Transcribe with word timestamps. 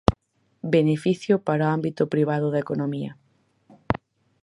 Beneficio 0.75 1.33
para 1.47 1.67
o 1.67 1.71
ámbito 1.77 2.03
privado 2.13 2.47
da 2.53 2.63
economía. 2.65 3.11